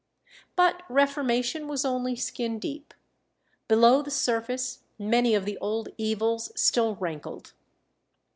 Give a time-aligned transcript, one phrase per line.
[0.55, 2.95] But reformation was only skin deep.
[3.67, 7.53] Below the surface many of the old evils still rankled.